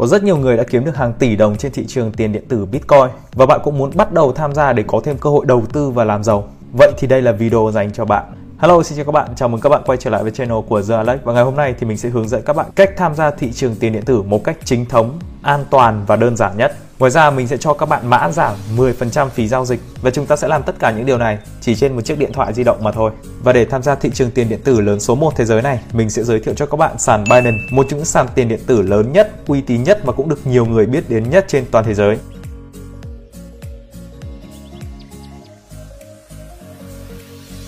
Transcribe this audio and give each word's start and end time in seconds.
Có 0.00 0.06
rất 0.06 0.24
nhiều 0.24 0.36
người 0.36 0.56
đã 0.56 0.64
kiếm 0.64 0.84
được 0.84 0.96
hàng 0.96 1.12
tỷ 1.12 1.36
đồng 1.36 1.56
trên 1.56 1.72
thị 1.72 1.84
trường 1.88 2.12
tiền 2.12 2.32
điện 2.32 2.44
tử 2.48 2.66
Bitcoin 2.66 3.06
và 3.32 3.46
bạn 3.46 3.60
cũng 3.64 3.78
muốn 3.78 3.90
bắt 3.94 4.12
đầu 4.12 4.32
tham 4.32 4.54
gia 4.54 4.72
để 4.72 4.84
có 4.86 5.00
thêm 5.04 5.18
cơ 5.18 5.30
hội 5.30 5.46
đầu 5.46 5.62
tư 5.72 5.90
và 5.90 6.04
làm 6.04 6.24
giàu. 6.24 6.48
Vậy 6.78 6.92
thì 6.98 7.06
đây 7.08 7.22
là 7.22 7.32
video 7.32 7.70
dành 7.74 7.92
cho 7.92 8.04
bạn. 8.04 8.24
Hello, 8.58 8.82
xin 8.82 8.96
chào 8.96 9.04
các 9.04 9.12
bạn. 9.12 9.28
Chào 9.36 9.48
mừng 9.48 9.60
các 9.60 9.68
bạn 9.68 9.82
quay 9.86 9.98
trở 9.98 10.10
lại 10.10 10.22
với 10.22 10.32
channel 10.32 10.58
của 10.68 10.82
The 10.82 10.96
Alex 10.96 11.20
và 11.24 11.32
ngày 11.32 11.44
hôm 11.44 11.56
nay 11.56 11.74
thì 11.80 11.86
mình 11.86 11.96
sẽ 11.96 12.08
hướng 12.08 12.28
dẫn 12.28 12.42
các 12.42 12.56
bạn 12.56 12.66
cách 12.76 12.90
tham 12.96 13.14
gia 13.14 13.30
thị 13.30 13.52
trường 13.52 13.76
tiền 13.80 13.92
điện 13.92 14.02
tử 14.02 14.22
một 14.22 14.44
cách 14.44 14.56
chính 14.64 14.86
thống, 14.86 15.18
an 15.42 15.64
toàn 15.70 16.04
và 16.06 16.16
đơn 16.16 16.36
giản 16.36 16.56
nhất. 16.56 16.76
Ngoài 17.00 17.10
ra 17.10 17.30
mình 17.30 17.48
sẽ 17.48 17.56
cho 17.56 17.74
các 17.74 17.86
bạn 17.86 18.10
mã 18.10 18.30
giảm 18.30 18.54
10% 18.76 19.28
phí 19.28 19.48
giao 19.48 19.64
dịch 19.64 19.80
và 20.02 20.10
chúng 20.10 20.26
ta 20.26 20.36
sẽ 20.36 20.48
làm 20.48 20.62
tất 20.62 20.78
cả 20.78 20.90
những 20.90 21.06
điều 21.06 21.18
này 21.18 21.38
chỉ 21.60 21.74
trên 21.74 21.92
một 21.96 22.04
chiếc 22.04 22.18
điện 22.18 22.32
thoại 22.32 22.52
di 22.52 22.64
động 22.64 22.84
mà 22.84 22.92
thôi. 22.92 23.10
Và 23.42 23.52
để 23.52 23.64
tham 23.64 23.82
gia 23.82 23.94
thị 23.94 24.10
trường 24.14 24.30
tiền 24.30 24.48
điện 24.48 24.60
tử 24.64 24.80
lớn 24.80 25.00
số 25.00 25.14
1 25.14 25.32
thế 25.36 25.44
giới 25.44 25.62
này, 25.62 25.80
mình 25.92 26.10
sẽ 26.10 26.24
giới 26.24 26.40
thiệu 26.40 26.54
cho 26.54 26.66
các 26.66 26.76
bạn 26.76 26.98
sàn 26.98 27.24
Binance, 27.24 27.58
một 27.70 27.86
trong 27.88 27.98
những 27.98 28.04
sàn 28.04 28.26
tiền 28.34 28.48
điện 28.48 28.60
tử 28.66 28.82
lớn 28.82 29.12
nhất, 29.12 29.32
uy 29.46 29.60
tín 29.60 29.82
nhất 29.82 30.00
và 30.04 30.12
cũng 30.12 30.28
được 30.28 30.46
nhiều 30.46 30.66
người 30.66 30.86
biết 30.86 31.10
đến 31.10 31.30
nhất 31.30 31.44
trên 31.48 31.64
toàn 31.70 31.84
thế 31.84 31.94
giới. 31.94 32.18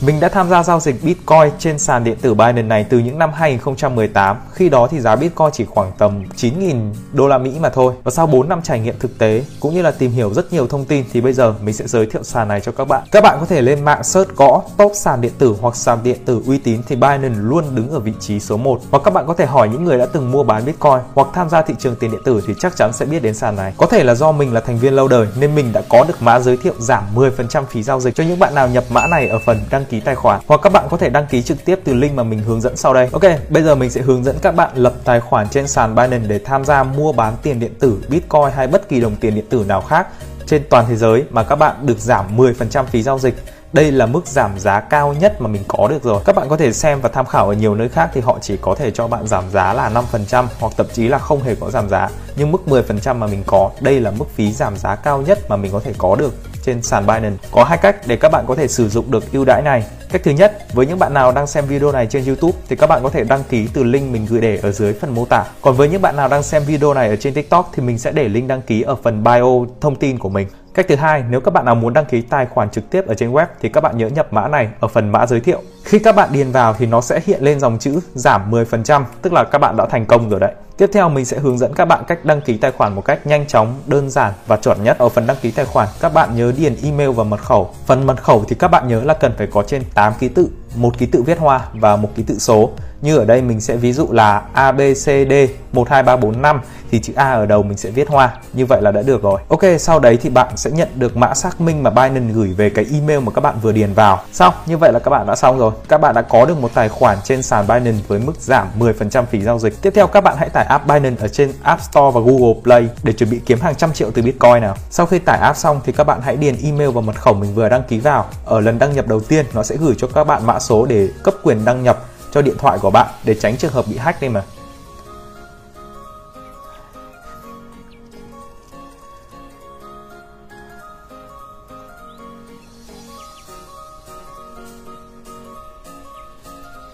Mình 0.07 0.21
đã 0.21 0.29
tham 0.29 0.49
gia 0.49 0.63
giao 0.63 0.81
dịch 0.81 1.05
Bitcoin 1.05 1.51
trên 1.59 1.79
sàn 1.79 2.05
điện 2.05 2.17
tử 2.21 2.35
Binance 2.35 2.63
này 2.63 2.85
từ 2.85 2.99
những 2.99 3.19
năm 3.19 3.31
2018. 3.35 4.37
Khi 4.53 4.69
đó 4.69 4.89
thì 4.91 5.01
giá 5.01 5.17
Bitcoin 5.17 5.49
chỉ 5.53 5.65
khoảng 5.65 5.93
tầm 5.99 6.25
9.000 6.37 6.93
đô 7.13 7.29
la 7.29 7.39
Mỹ 7.39 7.59
mà 7.61 7.69
thôi. 7.69 7.95
Và 8.05 8.11
sau 8.11 8.27
4 8.27 8.49
năm 8.49 8.63
trải 8.63 8.81
nghiệm 8.81 8.99
thực 8.99 9.19
tế, 9.19 9.45
cũng 9.61 9.75
như 9.75 9.83
là 9.83 9.91
tìm 9.91 10.11
hiểu 10.11 10.35
rất 10.35 10.53
nhiều 10.53 10.67
thông 10.67 10.85
tin, 10.85 11.05
thì 11.13 11.21
bây 11.21 11.33
giờ 11.33 11.55
mình 11.63 11.75
sẽ 11.75 11.87
giới 11.87 12.07
thiệu 12.07 12.23
sàn 12.23 12.49
này 12.49 12.61
cho 12.61 12.73
các 12.73 12.89
bạn. 12.89 13.03
Các 13.11 13.23
bạn 13.23 13.37
có 13.41 13.47
thể 13.47 13.63
lên 13.63 13.85
mạng 13.85 14.05
search 14.05 14.37
gõ 14.37 14.63
top 14.77 14.93
sàn 14.95 15.21
điện 15.21 15.33
tử 15.39 15.55
hoặc 15.61 15.77
sàn 15.77 15.99
điện 16.03 16.19
tử 16.25 16.43
uy 16.47 16.59
tín 16.59 16.81
thì 16.89 16.97
Binance 16.97 17.39
luôn 17.41 17.65
đứng 17.75 17.91
ở 17.91 17.99
vị 18.01 18.13
trí 18.21 18.41
số 18.41 18.57
1. 18.57 18.81
Và 18.91 18.99
các 18.99 19.15
bạn 19.15 19.27
có 19.27 19.35
thể 19.35 19.47
hỏi 19.47 19.69
những 19.69 19.85
người 19.85 19.99
đã 19.99 20.07
từng 20.07 20.31
mua 20.31 20.43
bán 20.43 20.65
Bitcoin 20.65 20.99
hoặc 21.15 21.29
tham 21.35 21.49
gia 21.49 21.63
thị 21.63 21.75
trường 21.79 21.97
tiền 21.97 22.11
điện 22.11 22.21
tử 22.25 22.41
thì 22.47 22.55
chắc 22.59 22.77
chắn 22.77 22.93
sẽ 22.93 23.07
biết 23.07 23.23
đến 23.23 23.35
sàn 23.35 23.57
này. 23.57 23.75
Có 23.77 23.87
thể 23.87 24.05
là 24.05 24.15
do 24.15 24.33
mình 24.33 24.55
là 24.55 24.61
thành 24.61 24.79
viên 24.79 24.95
lâu 24.95 25.09
đời 25.09 25.27
nên 25.41 25.55
mình 25.55 25.73
đã 25.73 25.83
có 25.89 26.05
được 26.09 26.23
mã 26.23 26.41
giới 26.41 26.57
thiệu 26.57 26.75
giảm 26.79 27.05
10% 27.15 27.65
phí 27.65 27.83
giao 27.83 28.01
dịch 28.01 28.15
cho 28.15 28.25
những 28.25 28.39
bạn 28.39 28.55
nào 28.55 28.69
nhập 28.69 28.85
mã 28.91 29.07
này 29.11 29.29
ở 29.29 29.39
phần 29.47 29.61
đăng 29.71 29.85
ký 29.85 29.92
tài 30.01 30.15
khoản 30.15 30.41
hoặc 30.47 30.61
các 30.63 30.73
bạn 30.73 30.87
có 30.91 30.97
thể 30.97 31.11
đăng 31.11 31.27
ký 31.27 31.43
trực 31.43 31.65
tiếp 31.65 31.81
từ 31.85 31.95
link 31.95 32.15
mà 32.15 32.23
mình 32.23 32.39
hướng 32.39 32.61
dẫn 32.61 32.77
sau 32.77 32.95
đây. 32.95 33.09
Ok, 33.13 33.23
bây 33.49 33.63
giờ 33.63 33.75
mình 33.75 33.91
sẽ 33.91 34.01
hướng 34.01 34.25
dẫn 34.25 34.37
các 34.43 34.55
bạn 34.55 34.71
lập 34.75 34.95
tài 35.05 35.21
khoản 35.21 35.49
trên 35.49 35.69
sàn 35.69 35.95
Binance 35.95 36.27
để 36.29 36.39
tham 36.39 36.65
gia 36.65 36.83
mua 36.83 37.13
bán 37.13 37.35
tiền 37.43 37.61
điện 37.61 37.75
tử, 37.81 38.05
Bitcoin 38.09 38.51
hay 38.55 38.67
bất 38.67 38.89
kỳ 38.89 39.01
đồng 39.01 39.17
tiền 39.17 39.35
điện 39.35 39.47
tử 39.51 39.65
nào 39.69 39.81
khác 39.81 40.07
trên 40.47 40.63
toàn 40.71 40.85
thế 40.89 40.97
giới 40.97 41.25
mà 41.31 41.43
các 41.43 41.57
bạn 41.57 41.87
được 41.87 41.99
giảm 41.99 42.37
10% 42.37 42.85
phí 42.85 43.03
giao 43.03 43.19
dịch. 43.19 43.35
Đây 43.73 43.93
là 43.93 44.07
mức 44.07 44.27
giảm 44.27 44.59
giá 44.59 44.81
cao 44.81 45.15
nhất 45.21 45.41
mà 45.41 45.49
mình 45.49 45.63
có 45.69 45.89
được 45.89 46.03
rồi. 46.03 46.23
Các 46.25 46.37
bạn 46.37 46.49
có 46.49 46.57
thể 46.57 46.73
xem 46.73 47.01
và 47.01 47.09
tham 47.09 47.27
khảo 47.27 47.49
ở 47.49 47.55
nhiều 47.55 47.75
nơi 47.75 47.89
khác 47.89 48.11
thì 48.15 48.21
họ 48.21 48.39
chỉ 48.41 48.57
có 48.57 48.75
thể 48.75 48.91
cho 48.91 49.09
bạn 49.09 49.27
giảm 49.27 49.45
giá 49.51 49.73
là 49.73 49.91
5% 49.91 50.45
hoặc 50.61 50.73
thậm 50.77 50.87
chí 50.93 51.09
là 51.09 51.19
không 51.19 51.43
hề 51.43 51.55
có 51.55 51.71
giảm 51.71 51.89
giá. 51.89 52.09
Nhưng 52.37 52.53
mức 52.53 52.63
10% 52.67 53.15
mà 53.15 53.27
mình 53.27 53.43
có, 53.47 53.71
đây 53.81 54.01
là 54.01 54.11
mức 54.11 54.25
phí 54.35 54.53
giảm 54.53 54.77
giá 54.77 54.97
cao 54.97 55.23
nhất 55.23 55.39
mà 55.49 55.57
mình 55.57 55.73
có 55.73 55.81
thể 55.81 55.93
có 55.99 56.17
được 56.17 56.35
trên 56.63 56.83
sàn 56.83 57.07
Binance. 57.07 57.49
Có 57.53 57.65
hai 57.65 57.79
cách 57.79 57.97
để 58.07 58.17
các 58.17 58.33
bạn 58.33 58.45
có 58.49 58.55
thể 58.55 58.69
sử 58.69 58.89
dụng 58.89 59.11
được 59.11 59.33
ưu 59.33 59.45
đãi 59.45 59.63
này. 59.63 59.85
Cách 60.13 60.23
thứ 60.25 60.31
nhất, 60.31 60.59
với 60.73 60.87
những 60.87 60.99
bạn 60.99 61.15
nào 61.15 61.33
đang 61.33 61.47
xem 61.47 61.65
video 61.67 61.93
này 61.93 62.07
trên 62.07 62.25
YouTube 62.25 62.59
thì 62.69 62.77
các 62.77 62.87
bạn 62.87 63.03
có 63.03 63.11
thể 63.11 63.25
đăng 63.25 63.45
ký 63.45 63.69
từ 63.75 63.83
link 63.83 64.13
mình 64.13 64.27
gửi 64.31 64.41
để 64.41 64.59
ở 64.63 64.73
dưới 64.73 64.93
phần 64.93 65.15
mô 65.15 65.25
tả. 65.25 65.45
Còn 65.63 65.75
với 65.75 65.89
những 65.89 66.03
bạn 66.03 66.17
nào 66.17 66.29
đang 66.29 66.43
xem 66.43 66.63
video 66.67 66.95
này 66.95 67.09
ở 67.09 67.17
trên 67.17 67.35
TikTok 67.35 67.71
thì 67.75 67.83
mình 67.83 67.99
sẽ 67.99 68.11
để 68.11 68.29
link 68.29 68.49
đăng 68.49 68.63
ký 68.63 68.83
ở 68.83 68.95
phần 68.95 69.25
bio 69.25 69.67
thông 69.81 69.97
tin 69.97 70.19
của 70.19 70.29
mình. 70.29 70.49
Cách 70.75 70.87
thứ 70.89 70.95
hai, 70.95 71.25
nếu 71.31 71.41
các 71.41 71.55
bạn 71.55 71.65
nào 71.65 71.75
muốn 71.75 71.93
đăng 71.93 72.05
ký 72.05 72.21
tài 72.21 72.47
khoản 72.47 72.71
trực 72.71 72.91
tiếp 72.91 73.07
ở 73.07 73.15
trên 73.15 73.33
web 73.33 73.47
thì 73.61 73.69
các 73.69 73.81
bạn 73.81 73.99
nhớ 73.99 74.09
nhập 74.09 74.33
mã 74.33 74.49
này 74.49 74.69
ở 74.81 74.89
phần 74.89 75.13
mã 75.13 75.27
giới 75.27 75.41
thiệu. 75.41 75.63
Khi 75.85 75.99
các 75.99 76.17
bạn 76.17 76.29
điền 76.33 76.53
vào 76.53 76.75
thì 76.79 76.87
nó 76.87 77.01
sẽ 77.01 77.21
hiện 77.27 77.43
lên 77.43 77.61
dòng 77.61 77.79
chữ 77.79 78.01
giảm 78.15 78.51
10%, 78.51 79.05
tức 79.23 79.33
là 79.33 79.45
các 79.45 79.59
bạn 79.59 79.77
đã 79.77 79.87
thành 79.87 80.07
công 80.07 80.29
rồi 80.31 80.41
đấy. 80.41 80.53
Tiếp 80.77 80.91
theo 80.93 81.09
mình 81.09 81.25
sẽ 81.25 81.39
hướng 81.39 81.59
dẫn 81.59 81.75
các 81.75 81.85
bạn 81.85 82.05
cách 82.07 82.25
đăng 82.25 82.41
ký 82.41 82.57
tài 82.57 82.73
khoản 82.73 82.95
một 82.95 83.05
cách 83.05 83.27
nhanh 83.27 83.47
chóng, 83.47 83.75
đơn 83.87 84.11
giản 84.11 84.33
và 84.47 84.57
chuẩn 84.57 84.85
nhất. 84.85 84.99
Ở 84.99 85.09
phần 85.09 85.27
đăng 85.27 85.37
ký 85.43 85.51
tài 85.51 85.65
khoản, 85.65 85.89
các 86.01 86.15
bạn 86.15 86.37
nhớ 86.37 86.53
điền 86.57 86.77
email 86.83 87.11
và 87.11 87.25
mật 87.25 87.41
khẩu. 87.41 87.71
Phần 87.87 88.07
mật 88.07 88.23
khẩu 88.23 88.45
thì 88.49 88.57
các 88.59 88.69
bạn 88.69 88.89
nhớ 88.89 89.01
là 89.05 89.15
cần 89.15 89.33
phải 89.39 89.47
có 89.47 89.63
trên 89.63 89.83
8 89.95 90.13
ký 90.19 90.29
tự, 90.29 90.49
một 90.75 90.99
ký 90.99 91.07
tự 91.07 91.23
viết 91.23 91.39
hoa 91.39 91.61
và 91.75 91.97
một 91.97 92.09
ký 92.15 92.23
tự 92.23 92.39
số. 92.39 92.71
Như 93.03 93.19
ở 93.19 93.25
đây 93.25 93.43
mình 93.43 93.61
sẽ 93.61 93.77
ví 93.77 93.93
dụ 93.93 94.07
là 94.11 94.43
ABCD 94.53 95.33
12345 95.73 96.61
thì 96.91 97.01
chữ 97.01 97.13
A 97.17 97.33
ở 97.33 97.47
đầu 97.47 97.63
mình 97.63 97.77
sẽ 97.77 97.91
viết 97.91 98.09
hoa. 98.09 98.35
Như 98.53 98.67
vậy 98.67 98.83
là 98.83 98.91
đã 98.91 99.03
được 99.03 99.23
rồi. 99.23 99.41
Ok, 99.49 99.61
sau 99.79 99.99
đấy 99.99 100.19
thì 100.23 100.31
bạn 100.31 100.57
sẽ 100.57 100.71
nhận 100.71 100.89
được 100.95 101.17
mã 101.17 101.35
xác 101.35 101.61
minh 101.61 101.83
mà 101.83 101.91
Binance 101.91 102.33
gửi 102.35 102.55
về 102.57 102.71
cái 102.71 102.87
email 102.93 103.21
mà 103.21 103.33
các 103.35 103.41
bạn 103.41 103.55
vừa 103.63 103.73
điền 103.73 103.93
vào. 103.93 104.21
Xong, 104.33 104.55
như 104.67 104.77
vậy 104.77 104.93
là 104.93 104.99
các 104.99 105.11
bạn 105.11 105.27
đã 105.27 105.37
xong 105.37 105.59
rồi. 105.59 105.73
Các 105.89 105.99
bạn 105.99 106.15
đã 106.15 106.23
có 106.23 106.45
được 106.47 106.61
một 106.61 106.71
tài 106.75 106.89
khoản 106.89 107.19
trên 107.25 107.43
sàn 107.43 107.67
Binance 107.69 108.05
với 108.09 108.19
mức 108.19 108.33
giảm 108.41 108.67
10% 108.79 109.25
phí 109.25 109.43
giao 109.43 109.59
dịch. 109.59 109.83
Tiếp 109.83 109.93
theo 109.95 110.07
các 110.07 110.21
bạn 110.21 110.37
hãy 110.39 110.49
tải 110.49 110.65
app 110.65 110.87
Binance 110.87 111.23
ở 111.23 111.29
trên 111.29 111.53
App 111.63 111.83
Store 111.83 112.11
và 112.15 112.21
Google 112.21 112.61
Play 112.63 112.89
để 113.03 113.13
chuẩn 113.13 113.31
bị 113.31 113.41
kiếm 113.47 113.61
hàng 113.61 113.75
trăm 113.75 113.93
triệu 113.93 114.11
từ 114.11 114.23
Bitcoin 114.23 114.61
nào. 114.61 114.77
Sau 114.91 115.07
khi 115.07 115.19
tải 115.19 115.39
app 115.39 115.57
xong 115.57 115.81
thì 115.85 115.93
các 115.93 116.05
bạn 116.05 116.21
hãy 116.23 116.37
điền 116.37 116.57
email 116.65 116.91
và 116.91 117.01
mật 117.01 117.21
khẩu 117.21 117.35
mình 117.35 117.55
vừa 117.55 117.69
đăng 117.69 117.83
ký 117.83 117.99
vào. 117.99 118.27
Ở 118.45 118.61
lần 118.61 118.79
đăng 118.79 118.93
nhập 118.93 119.07
đầu 119.09 119.21
tiên 119.21 119.47
nó 119.55 119.63
sẽ 119.63 119.77
gửi 119.77 119.95
cho 119.99 120.07
các 120.07 120.25
bạn 120.25 120.47
mã 120.47 120.59
số 120.59 120.87
để 120.87 121.09
cấp 121.23 121.35
quyền 121.43 121.65
đăng 121.65 121.83
nhập 121.83 121.99
cho 122.33 122.43
điện 122.43 122.57
thoại 122.59 122.79
của 122.83 122.91
bạn 122.91 123.07
để 123.25 123.35
tránh 123.35 123.57
trường 123.57 123.73
hợp 123.73 123.85
bị 123.89 123.97
hack 123.97 124.21
đây 124.21 124.31
mà. 124.31 124.43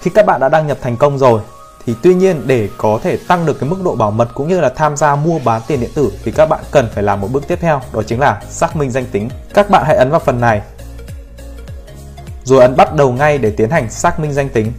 Khi 0.00 0.10
các 0.14 0.26
bạn 0.26 0.40
đã 0.40 0.48
đăng 0.48 0.66
nhập 0.66 0.78
thành 0.80 0.96
công 0.96 1.18
rồi, 1.18 1.40
thì 1.86 1.94
tuy 2.02 2.14
nhiên 2.14 2.42
để 2.46 2.68
có 2.76 3.00
thể 3.02 3.16
tăng 3.28 3.46
được 3.46 3.60
cái 3.60 3.70
mức 3.70 3.76
độ 3.84 3.94
bảo 3.94 4.10
mật 4.10 4.28
cũng 4.34 4.48
như 4.48 4.60
là 4.60 4.68
tham 4.68 4.96
gia 4.96 5.16
mua 5.16 5.38
bán 5.38 5.62
tiền 5.66 5.80
điện 5.80 5.90
tử, 5.94 6.12
thì 6.24 6.32
các 6.32 6.46
bạn 6.46 6.64
cần 6.70 6.88
phải 6.94 7.02
làm 7.02 7.20
một 7.20 7.28
bước 7.32 7.48
tiếp 7.48 7.58
theo, 7.60 7.80
đó 7.92 8.02
chính 8.06 8.20
là 8.20 8.42
xác 8.48 8.76
minh 8.76 8.90
danh 8.90 9.06
tính. 9.12 9.28
Các 9.54 9.70
bạn 9.70 9.84
hãy 9.86 9.96
ấn 9.96 10.10
vào 10.10 10.20
phần 10.20 10.40
này, 10.40 10.62
rồi 12.44 12.62
ấn 12.62 12.76
bắt 12.76 12.94
đầu 12.94 13.12
ngay 13.12 13.38
để 13.38 13.50
tiến 13.56 13.70
hành 13.70 13.90
xác 13.90 14.20
minh 14.20 14.32
danh 14.32 14.48
tính. 14.48 14.72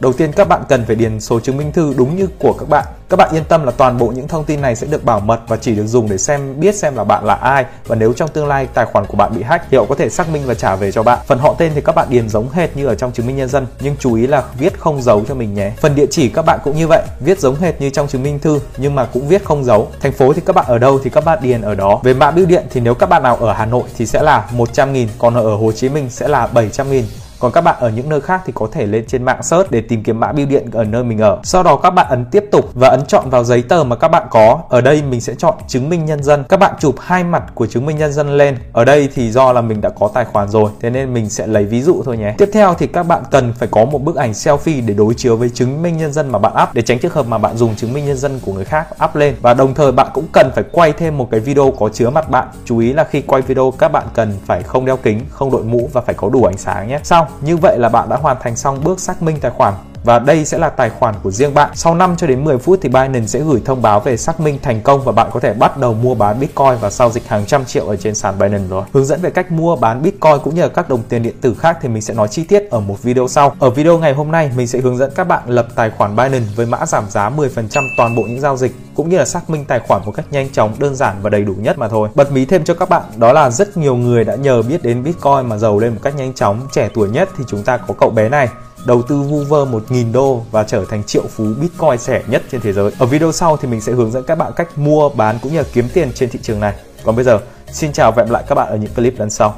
Đầu 0.00 0.12
tiên 0.12 0.32
các 0.32 0.48
bạn 0.48 0.62
cần 0.68 0.84
phải 0.86 0.96
điền 0.96 1.20
số 1.20 1.40
chứng 1.40 1.56
minh 1.56 1.72
thư 1.72 1.94
đúng 1.96 2.16
như 2.16 2.28
của 2.38 2.52
các 2.52 2.68
bạn. 2.68 2.86
Các 3.08 3.16
bạn 3.16 3.34
yên 3.34 3.44
tâm 3.44 3.64
là 3.64 3.72
toàn 3.76 3.98
bộ 3.98 4.06
những 4.06 4.28
thông 4.28 4.44
tin 4.44 4.60
này 4.60 4.76
sẽ 4.76 4.86
được 4.86 5.04
bảo 5.04 5.20
mật 5.20 5.40
và 5.48 5.56
chỉ 5.56 5.74
được 5.74 5.86
dùng 5.86 6.08
để 6.10 6.18
xem 6.18 6.60
biết 6.60 6.74
xem 6.74 6.96
là 6.96 7.04
bạn 7.04 7.24
là 7.24 7.34
ai 7.34 7.64
và 7.86 7.96
nếu 7.96 8.12
trong 8.12 8.28
tương 8.28 8.46
lai 8.46 8.68
tài 8.74 8.86
khoản 8.86 9.06
của 9.06 9.16
bạn 9.16 9.32
bị 9.36 9.42
hack 9.42 9.64
thì 9.70 9.76
họ 9.76 9.84
có 9.88 9.94
thể 9.94 10.10
xác 10.10 10.28
minh 10.28 10.42
và 10.46 10.54
trả 10.54 10.76
về 10.76 10.92
cho 10.92 11.02
bạn. 11.02 11.18
Phần 11.26 11.38
họ 11.38 11.54
tên 11.58 11.72
thì 11.74 11.80
các 11.80 11.94
bạn 11.94 12.06
điền 12.10 12.28
giống 12.28 12.50
hệt 12.50 12.76
như 12.76 12.86
ở 12.86 12.94
trong 12.94 13.12
chứng 13.12 13.26
minh 13.26 13.36
nhân 13.36 13.48
dân 13.48 13.66
nhưng 13.80 13.96
chú 13.96 14.14
ý 14.14 14.26
là 14.26 14.42
viết 14.58 14.78
không 14.78 15.02
dấu 15.02 15.24
cho 15.28 15.34
mình 15.34 15.54
nhé. 15.54 15.72
Phần 15.80 15.94
địa 15.94 16.06
chỉ 16.10 16.28
các 16.28 16.44
bạn 16.46 16.58
cũng 16.64 16.76
như 16.76 16.86
vậy, 16.86 17.02
viết 17.20 17.40
giống 17.40 17.56
hệt 17.56 17.80
như 17.80 17.90
trong 17.90 18.08
chứng 18.08 18.22
minh 18.22 18.38
thư 18.38 18.60
nhưng 18.76 18.94
mà 18.94 19.04
cũng 19.04 19.28
viết 19.28 19.44
không 19.44 19.64
dấu. 19.64 19.88
Thành 20.00 20.12
phố 20.12 20.32
thì 20.32 20.42
các 20.46 20.56
bạn 20.56 20.66
ở 20.68 20.78
đâu 20.78 20.98
thì 21.04 21.10
các 21.10 21.24
bạn 21.24 21.38
điền 21.42 21.60
ở 21.60 21.74
đó. 21.74 22.00
Về 22.02 22.14
mã 22.14 22.30
bưu 22.30 22.46
điện 22.46 22.66
thì 22.70 22.80
nếu 22.80 22.94
các 22.94 23.08
bạn 23.08 23.22
nào 23.22 23.36
ở 23.36 23.52
Hà 23.52 23.66
Nội 23.66 23.84
thì 23.96 24.06
sẽ 24.06 24.22
là 24.22 24.48
100 24.52 24.94
000 24.94 25.06
còn 25.18 25.34
ở 25.34 25.56
Hồ 25.56 25.72
Chí 25.72 25.88
Minh 25.88 26.10
sẽ 26.10 26.28
là 26.28 26.46
700 26.46 26.86
000 26.88 26.98
còn 27.40 27.52
các 27.52 27.60
bạn 27.60 27.76
ở 27.80 27.90
những 27.90 28.08
nơi 28.08 28.20
khác 28.20 28.42
thì 28.46 28.52
có 28.56 28.68
thể 28.72 28.86
lên 28.86 29.04
trên 29.08 29.24
mạng 29.24 29.42
search 29.42 29.70
để 29.70 29.80
tìm 29.80 30.02
kiếm 30.02 30.20
mã 30.20 30.32
bưu 30.32 30.46
điện 30.46 30.66
ở 30.72 30.84
nơi 30.84 31.04
mình 31.04 31.18
ở. 31.18 31.38
Sau 31.42 31.62
đó 31.62 31.76
các 31.76 31.90
bạn 31.90 32.06
ấn 32.08 32.24
tiếp 32.24 32.44
tục 32.52 32.70
và 32.74 32.88
ấn 32.88 33.06
chọn 33.06 33.30
vào 33.30 33.44
giấy 33.44 33.62
tờ 33.62 33.84
mà 33.84 33.96
các 33.96 34.08
bạn 34.08 34.26
có. 34.30 34.60
Ở 34.68 34.80
đây 34.80 35.02
mình 35.02 35.20
sẽ 35.20 35.34
chọn 35.38 35.54
chứng 35.68 35.88
minh 35.88 36.04
nhân 36.04 36.22
dân. 36.22 36.44
Các 36.48 36.56
bạn 36.56 36.74
chụp 36.80 36.94
hai 37.00 37.24
mặt 37.24 37.42
của 37.54 37.66
chứng 37.66 37.86
minh 37.86 37.98
nhân 37.98 38.12
dân 38.12 38.36
lên. 38.36 38.56
Ở 38.72 38.84
đây 38.84 39.08
thì 39.14 39.30
do 39.30 39.52
là 39.52 39.60
mình 39.60 39.80
đã 39.80 39.88
có 39.88 40.10
tài 40.14 40.24
khoản 40.24 40.48
rồi, 40.48 40.70
thế 40.80 40.90
nên 40.90 41.14
mình 41.14 41.30
sẽ 41.30 41.46
lấy 41.46 41.64
ví 41.64 41.82
dụ 41.82 42.02
thôi 42.04 42.18
nhé. 42.18 42.34
Tiếp 42.38 42.50
theo 42.52 42.74
thì 42.74 42.86
các 42.86 43.02
bạn 43.02 43.22
cần 43.30 43.52
phải 43.52 43.68
có 43.70 43.84
một 43.84 44.02
bức 44.02 44.16
ảnh 44.16 44.32
selfie 44.32 44.86
để 44.86 44.94
đối 44.94 45.14
chiếu 45.14 45.36
với 45.36 45.50
chứng 45.54 45.82
minh 45.82 45.96
nhân 45.96 46.12
dân 46.12 46.32
mà 46.32 46.38
bạn 46.38 46.52
up 46.62 46.68
để 46.74 46.82
tránh 46.82 46.98
trường 46.98 47.12
hợp 47.12 47.26
mà 47.26 47.38
bạn 47.38 47.56
dùng 47.56 47.76
chứng 47.76 47.92
minh 47.92 48.06
nhân 48.06 48.16
dân 48.16 48.40
của 48.46 48.52
người 48.52 48.64
khác 48.64 48.86
up 49.04 49.16
lên. 49.16 49.34
Và 49.42 49.54
đồng 49.54 49.74
thời 49.74 49.92
bạn 49.92 50.06
cũng 50.14 50.26
cần 50.32 50.50
phải 50.54 50.64
quay 50.72 50.92
thêm 50.92 51.18
một 51.18 51.28
cái 51.30 51.40
video 51.40 51.72
có 51.78 51.88
chứa 51.88 52.10
mặt 52.10 52.30
bạn. 52.30 52.48
Chú 52.64 52.78
ý 52.78 52.92
là 52.92 53.04
khi 53.04 53.20
quay 53.20 53.42
video 53.42 53.72
các 53.78 53.92
bạn 53.92 54.06
cần 54.14 54.32
phải 54.46 54.62
không 54.62 54.84
đeo 54.84 54.96
kính, 54.96 55.20
không 55.30 55.50
đội 55.50 55.64
mũ 55.64 55.90
và 55.92 56.00
phải 56.00 56.14
có 56.14 56.28
đủ 56.28 56.44
ánh 56.44 56.58
sáng 56.58 56.88
nhé. 56.88 57.00
Xong, 57.02 57.26
như 57.40 57.56
vậy 57.56 57.78
là 57.78 57.88
bạn 57.88 58.08
đã 58.08 58.16
hoàn 58.16 58.36
thành 58.40 58.56
xong 58.56 58.80
bước 58.84 59.00
xác 59.00 59.22
minh 59.22 59.38
tài 59.40 59.50
khoản 59.50 59.74
và 60.04 60.18
đây 60.18 60.44
sẽ 60.44 60.58
là 60.58 60.68
tài 60.68 60.90
khoản 60.90 61.14
của 61.22 61.30
riêng 61.30 61.54
bạn. 61.54 61.70
Sau 61.74 61.94
5 61.94 62.16
cho 62.16 62.26
đến 62.26 62.44
10 62.44 62.58
phút 62.58 62.78
thì 62.82 62.88
Binance 62.88 63.26
sẽ 63.26 63.40
gửi 63.40 63.62
thông 63.64 63.82
báo 63.82 64.00
về 64.00 64.16
xác 64.16 64.40
minh 64.40 64.58
thành 64.62 64.80
công 64.80 65.04
và 65.04 65.12
bạn 65.12 65.30
có 65.32 65.40
thể 65.40 65.52
bắt 65.54 65.76
đầu 65.76 65.94
mua 65.94 66.14
bán 66.14 66.40
Bitcoin 66.40 66.74
và 66.80 66.90
giao 66.90 67.10
dịch 67.10 67.28
hàng 67.28 67.46
trăm 67.46 67.64
triệu 67.64 67.86
ở 67.86 67.96
trên 67.96 68.14
sàn 68.14 68.38
Binance 68.38 68.68
rồi. 68.68 68.84
Hướng 68.92 69.04
dẫn 69.04 69.20
về 69.20 69.30
cách 69.30 69.52
mua 69.52 69.76
bán 69.76 70.02
Bitcoin 70.02 70.38
cũng 70.44 70.54
như 70.54 70.62
là 70.62 70.68
các 70.68 70.88
đồng 70.88 71.02
tiền 71.08 71.22
điện 71.22 71.34
tử 71.40 71.54
khác 71.54 71.78
thì 71.82 71.88
mình 71.88 72.02
sẽ 72.02 72.14
nói 72.14 72.28
chi 72.28 72.44
tiết 72.44 72.70
ở 72.70 72.80
một 72.80 73.02
video 73.02 73.28
sau. 73.28 73.54
Ở 73.58 73.70
video 73.70 73.98
ngày 73.98 74.12
hôm 74.12 74.32
nay 74.32 74.50
mình 74.56 74.66
sẽ 74.66 74.80
hướng 74.80 74.96
dẫn 74.96 75.10
các 75.14 75.24
bạn 75.24 75.42
lập 75.46 75.66
tài 75.74 75.90
khoản 75.90 76.16
Binance 76.16 76.46
với 76.56 76.66
mã 76.66 76.86
giảm 76.86 77.04
giá 77.10 77.30
10% 77.30 77.82
toàn 77.96 78.16
bộ 78.16 78.22
những 78.22 78.40
giao 78.40 78.56
dịch 78.56 78.72
cũng 78.94 79.08
như 79.08 79.18
là 79.18 79.24
xác 79.24 79.50
minh 79.50 79.64
tài 79.64 79.80
khoản 79.80 80.02
một 80.04 80.12
cách 80.12 80.26
nhanh 80.30 80.48
chóng, 80.52 80.74
đơn 80.78 80.94
giản 80.94 81.16
và 81.22 81.30
đầy 81.30 81.44
đủ 81.44 81.54
nhất 81.58 81.78
mà 81.78 81.88
thôi. 81.88 82.08
Bật 82.14 82.32
mí 82.32 82.44
thêm 82.44 82.64
cho 82.64 82.74
các 82.74 82.88
bạn 82.88 83.02
đó 83.16 83.32
là 83.32 83.50
rất 83.50 83.76
nhiều 83.76 83.96
người 83.96 84.24
đã 84.24 84.34
nhờ 84.34 84.62
biết 84.62 84.82
đến 84.82 85.02
Bitcoin 85.02 85.46
mà 85.48 85.58
giàu 85.58 85.78
lên 85.78 85.94
một 85.94 86.00
cách 86.02 86.16
nhanh 86.16 86.32
chóng. 86.32 86.60
Trẻ 86.72 86.88
tuổi 86.94 87.08
nhất 87.08 87.28
thì 87.38 87.44
chúng 87.48 87.62
ta 87.62 87.76
có 87.76 87.94
cậu 87.98 88.10
bé 88.10 88.28
này 88.28 88.48
đầu 88.86 89.02
tư 89.02 89.22
vu 89.22 89.44
vơ 89.44 89.64
1.000 89.64 90.12
đô 90.12 90.44
và 90.50 90.64
trở 90.64 90.84
thành 90.84 91.04
triệu 91.04 91.22
phú 91.30 91.44
Bitcoin 91.60 91.98
rẻ 91.98 92.22
nhất 92.26 92.42
trên 92.50 92.60
thế 92.60 92.72
giới. 92.72 92.92
Ở 92.98 93.06
video 93.06 93.32
sau 93.32 93.56
thì 93.56 93.68
mình 93.68 93.80
sẽ 93.80 93.92
hướng 93.92 94.10
dẫn 94.10 94.24
các 94.24 94.38
bạn 94.38 94.52
cách 94.56 94.78
mua, 94.78 95.08
bán 95.08 95.38
cũng 95.42 95.52
như 95.52 95.58
là 95.58 95.64
kiếm 95.72 95.88
tiền 95.94 96.12
trên 96.14 96.30
thị 96.30 96.38
trường 96.42 96.60
này. 96.60 96.74
Còn 97.04 97.16
bây 97.16 97.24
giờ, 97.24 97.38
xin 97.72 97.92
chào 97.92 98.12
và 98.12 98.22
hẹn 98.22 98.32
lại 98.32 98.44
các 98.48 98.54
bạn 98.54 98.68
ở 98.68 98.76
những 98.76 98.94
clip 98.94 99.18
lần 99.18 99.30
sau. 99.30 99.54